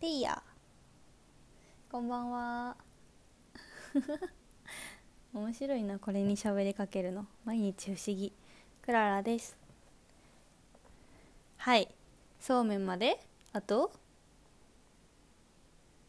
[0.00, 0.42] ペイヤ
[1.92, 2.74] こんばんは。
[5.34, 7.26] 面白いなこれに喋りかけるの。
[7.44, 8.32] 毎日不思議。
[8.80, 9.58] クララです。
[11.58, 11.94] はい。
[12.40, 13.20] そうめんまで？
[13.52, 13.92] あと？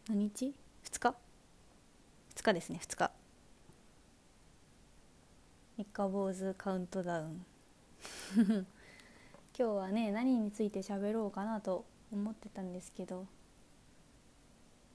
[0.08, 0.56] 何日
[0.86, 1.18] ?2 日
[2.36, 3.12] ?2 日ですね2日。
[5.76, 7.46] 三日坊主カウントダウン。
[8.48, 8.66] 今
[9.54, 13.28] 日はね何について喋ろうかなと思ってたんですけど。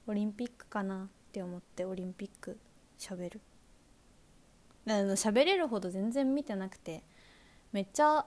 [0.07, 2.57] オリンピックかなって思ってオリンピック
[2.97, 3.41] しゃべる
[4.85, 7.03] 喋れるほど全然見てなくて
[7.73, 8.25] めっちゃ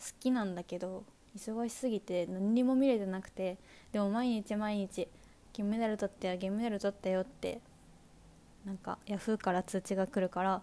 [0.00, 1.04] 好きなんだけど
[1.36, 3.56] 忙しすぎて何にも見れてなくて
[3.92, 5.08] でも毎日毎日
[5.52, 7.60] 金メダル取ったよ銀メダル取ったよって
[8.64, 10.62] なんかヤフーから通知が来るから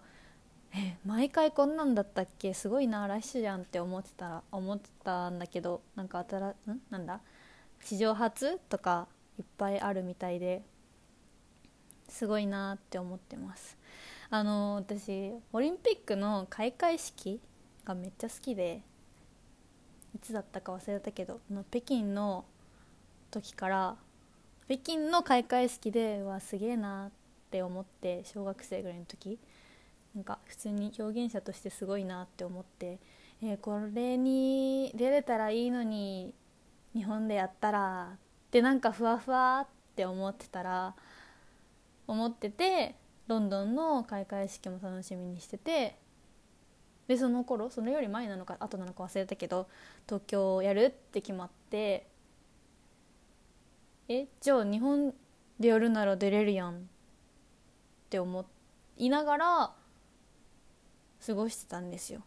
[0.74, 6.54] え毎回こんなんだったっけすごいなラッシュじゃんって思ってたら思ってたんだけどなんか新ん？
[6.90, 7.20] なんだ？
[7.80, 8.58] 史上初？
[8.68, 10.62] とかいっぱいあるみたいで
[12.08, 13.76] すごいなって思ってます。
[14.30, 17.40] あの私オリンピックの開会式
[17.84, 18.82] がめっちゃ好きで
[20.14, 22.44] いつだったか忘れたけどの北京の
[23.30, 23.96] 時から
[24.66, 27.10] 北京の開会式ではすげえなっ
[27.50, 29.38] て思って小学生ぐらいの時
[30.14, 32.98] なんか普通に表現者としてすごいなって思って、
[33.42, 36.34] えー、これに出れたらいいのに
[36.94, 38.18] 日本でやったらっ
[38.50, 40.94] でなんかふわふわって思ってたら
[42.06, 42.94] 思ってて
[43.26, 45.98] ロンドンの開会式も楽しみにしてて
[47.06, 49.68] でその頃そのより前なのか後なのか忘れたけど
[50.06, 52.06] 東京をやるって決まって
[54.08, 55.14] えじゃあ日本
[55.60, 56.80] でやるなら出れるやんっ
[58.08, 58.44] て思
[58.96, 59.72] いながら
[61.26, 62.22] 過ごしてたんですよ。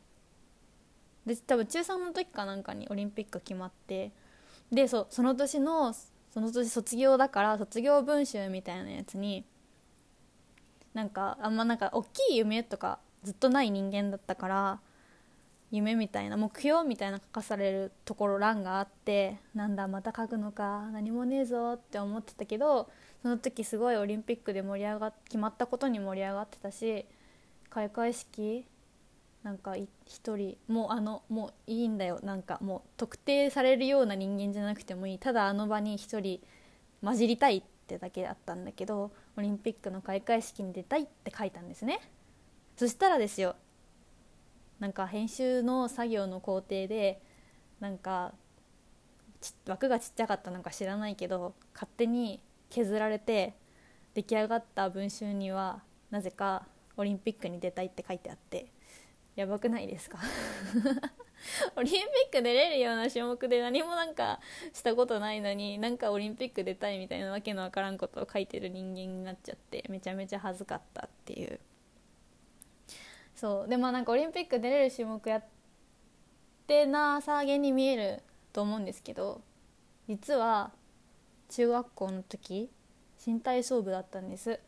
[1.25, 4.11] で多分中3の時かなんかにオリンピック決まって
[4.71, 5.93] でそその年の
[6.29, 9.43] その年卒業だから卒業文集みたいなやつに
[10.93, 14.79] なんかあんまなんか大きい夢とかずっとない人間だったから
[15.71, 22.89] 夢みたいな目標みたいな書かされるところ欄があってなんだまた書くのか何もねえぞって思ってたけど
[23.21, 27.05] その時すごいオリンピックで盛り上が決まったことに盛り上がってたし
[27.69, 28.65] 開会式
[29.43, 29.89] なんか一
[30.37, 36.39] 人もうあのもういいんだよなんかもう特定されるような人間じゃなくてもいいただあの場に一人
[37.03, 41.99] 混じりたいってだけだったんだけどオリンピックの開会式に出たいって書いたんですね。
[42.77, 43.55] そしたらですよ
[44.79, 47.21] なんか編集の作業の工程で
[47.79, 48.33] なんか
[49.67, 53.53] 枠がちっちゃかったのか知らないけど勝手に削られて
[54.13, 56.65] 出来上がった文集にはなぜか
[56.97, 58.67] オリンピックに出たいって書いてあって
[59.35, 60.19] やばくないですか？
[61.75, 64.39] オリンピック出れるような種目で何もなんか
[64.73, 71.59] したことないのになんかオリンピック出たいみたいなわけのわからんことを書いてる人間になっちゃってめちゃめちゃ恥ずかったっていう。
[73.35, 73.67] そう。
[73.67, 75.43] でもなんかオリンピック出れる種目やっ
[76.67, 79.41] てなさげに見えると思うんですけど
[80.07, 80.71] 実は
[81.49, 82.69] 中学校の時
[83.17, 84.59] 新体操部だったんです、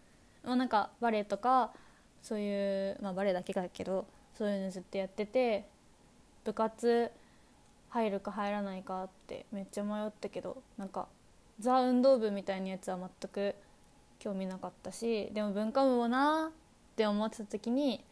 [0.44, 1.74] まあ、なんかバレエとか
[2.22, 4.06] そういう、まあ、バレエだけだけど
[4.38, 5.66] そういうのずっとやってて
[6.44, 7.12] 部活
[7.90, 11.08] 入るか入らないかってめっちゃ迷ったけどなんか
[11.60, 13.56] ザ運動部みたいなやつは全く
[14.20, 18.04] 興味なかったしでも文化部もなって思ってた時に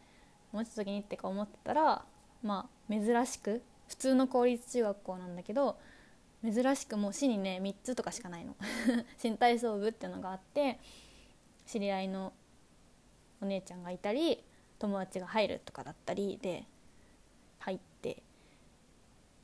[0.52, 2.04] 思ってた時にってか思ってたら
[2.42, 5.76] まあ珍しく普通の公立中学校なんだけど
[6.44, 8.56] 珍しくもう市にね3つとかしかないの。
[9.18, 10.80] 新体操部っていうのがあって
[11.66, 12.32] 知り合いの
[13.40, 14.42] お姉ちゃんがいたり
[14.82, 16.64] 友達が入るとかだったりで
[17.60, 18.20] 入って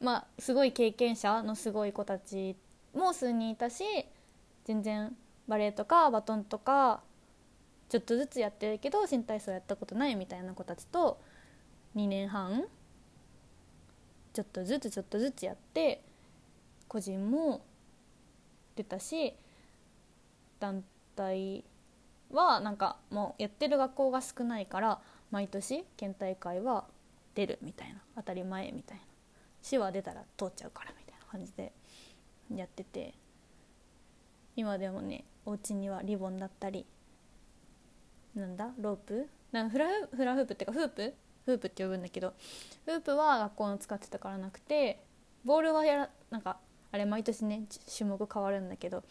[0.01, 2.57] まあすごい経験者のすごい子たち
[2.93, 3.85] も数人いたし
[4.65, 5.17] 全然
[5.47, 7.03] バレエとかバトンとか
[7.89, 11.21] ちょっとずつやってるけど新体操やったことないみたいな子たちと
[11.95, 12.65] 2年半
[14.33, 16.03] ちょっとずつちょっとずつやって
[16.89, 17.65] 個人も
[18.75, 19.35] 出たし
[20.59, 20.83] 団
[21.15, 21.65] 体
[22.31, 26.85] はなんかもうやってる学校が少ないから毎年県大会は
[27.35, 29.03] 出るみたいな当たり前みたいな
[29.63, 31.73] 市は出たら通っちゃうからみたいな感じで
[32.55, 33.15] やってて
[34.57, 36.85] 今でもねお家にはリボンだったり
[38.35, 39.29] なんだロープ？
[39.53, 41.15] なんフラフラフープっていうかフープ？
[41.47, 42.35] フープって呼ぶんだけど
[42.85, 45.01] フープは学校の使ってたからなくて
[45.45, 46.59] ボールはやらなんか
[46.93, 47.63] あれ毎年ね
[47.97, 49.03] 種目変わるんだけど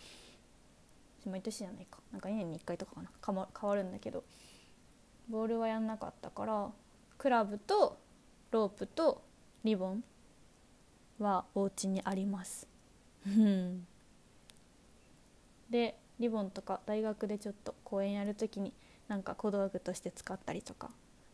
[1.29, 1.99] 毎年じゃないか。
[2.11, 3.47] なんか2年に1回とかかな。
[3.59, 4.23] 変わるんだけど。
[5.29, 6.71] ボールはやんなかったから
[7.17, 7.97] クラブと
[8.51, 9.23] ロープと
[9.63, 10.03] リボン
[11.19, 12.67] はお家にあります。
[15.69, 18.71] でリボンとか大学でちょっと公演やる時に
[19.09, 20.91] なんか小道具として使ったりとか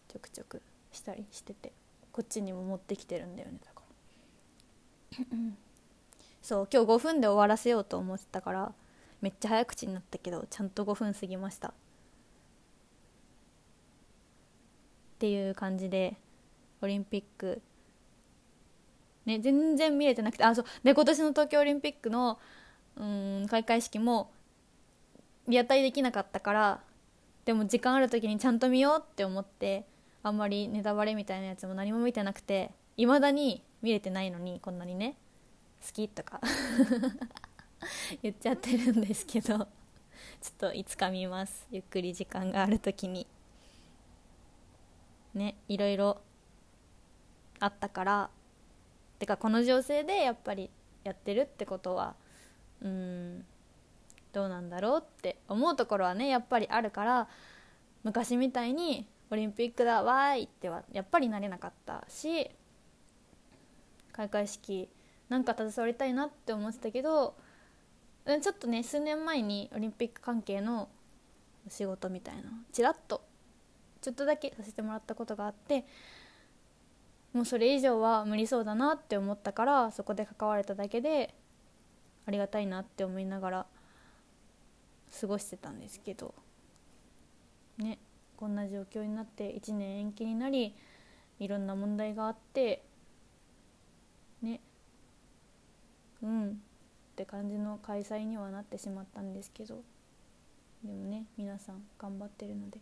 [0.08, 1.72] ちょくちょくしたりしてて
[2.12, 3.60] こっちにも持ってきてるんだよね。
[3.64, 5.28] だから。
[6.42, 8.74] そう今日5分で終わらせようと思ってたから
[9.24, 11.70] めっちゃ早口になったけどちゃんと5分過ぎました。
[11.70, 11.74] っ
[15.18, 16.18] ていう感じで
[16.82, 17.62] オリンピック。
[19.26, 20.66] ね全然見れてなくてあそう。
[20.84, 22.38] で今年の東京オリンピックの
[22.98, 24.30] うん開会式も
[25.48, 26.82] リアタイできなかったから
[27.46, 29.86] でも時間ある時にちゃんと見ようって思って
[30.22, 35.16] あんまりネタバレみたいなやつも何も見てなくていまだに見れてないのにこんなにね
[35.82, 36.42] 好きとか。
[38.22, 39.68] 言っちゃってるんですけどちょっ
[40.58, 41.68] といつか見ます。
[41.72, 43.28] ゆっくり時間がある時に。
[45.34, 46.22] ねいろいろ
[47.60, 48.30] あったから。
[49.20, 50.70] てかこの情勢でやっぱり
[51.04, 52.16] やってるってことは
[52.82, 53.46] うん
[54.34, 57.30] どうなんだろうって思うところはねやっぱりあるから
[58.04, 62.52] 昔みたいにオリンピックだわーいってはやっぱりなれなかったし
[64.12, 64.90] 開会式
[65.30, 67.36] なんか携わりたいなって思ってたけど
[68.26, 70.88] ちょっとね数年前にオリンピック関係の
[71.68, 73.22] 仕事みたいなちらっと
[74.02, 75.86] ちょっとだけさせてもらったことがあって
[77.34, 81.34] もうそれ以上は無理そうだなって思ったからそこで関われただけで
[82.26, 83.66] ありがたいなって思いながら
[85.20, 86.34] 過ごしてたんですけど
[87.78, 87.98] ね
[88.38, 90.76] こんな状況になって1年延期になり
[91.40, 92.84] いろんな問題があって
[94.42, 94.62] ね
[96.22, 96.62] うん。
[97.14, 99.84] って感じの開催にはなってしまったんですけど
[100.84, 102.80] でもね皆さん頑張ってるので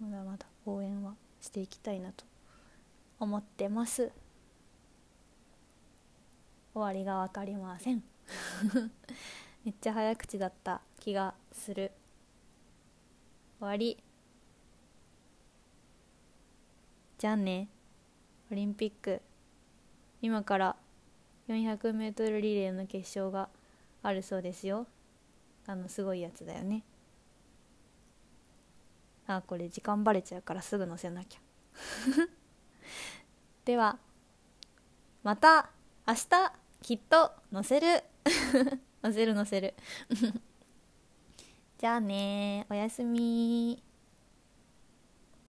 [0.00, 2.24] まだまだ応援はしていきたいなと
[3.20, 4.10] 思ってます。
[6.72, 8.02] 終わりが分かりません。
[9.64, 11.92] めっちゃ早口だった気がする。
[13.60, 14.02] 終わり。
[17.18, 17.68] じゃあね
[18.50, 19.22] オリンピック
[20.20, 20.73] 今から
[21.48, 23.48] 400m リレーの決勝が
[24.02, 24.86] あるそうですよ。
[25.66, 26.82] あのすごいやつだよね。
[29.26, 31.40] あこれ時間バレちゃうからすぐ載せなきゃ。
[33.64, 33.98] では
[35.22, 35.70] また
[36.06, 36.52] 明日
[36.82, 38.04] きっと載せる。
[39.02, 39.74] 載せる載せる。
[41.78, 43.82] じゃあねおやすみ